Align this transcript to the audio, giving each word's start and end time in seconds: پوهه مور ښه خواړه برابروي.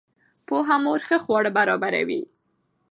پوهه 0.47 0.77
مور 0.83 0.99
ښه 1.07 1.17
خواړه 1.23 1.49
برابروي. 1.57 2.21